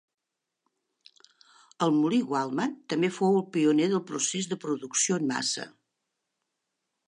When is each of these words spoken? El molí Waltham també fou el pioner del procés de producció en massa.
El 1.87 1.93
molí 1.97 2.21
Waltham 2.31 2.73
també 2.95 3.11
fou 3.19 3.37
el 3.43 3.45
pioner 3.59 3.91
del 3.95 4.03
procés 4.13 4.51
de 4.55 4.61
producció 4.67 5.23
en 5.23 5.33
massa. 5.37 5.71